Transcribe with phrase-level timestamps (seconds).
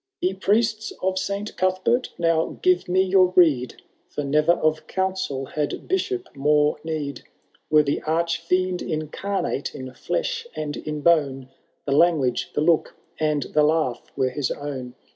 [0.19, 3.83] Ye Priests of Saint Cuthbeitt now give me your rede.
[4.09, 7.21] For never of counsel had Bishop more need!
[7.69, 11.49] Were the arch fiend incarnate in flesh and in bone,
[11.85, 14.95] The language, the look, and the laugh, were his own.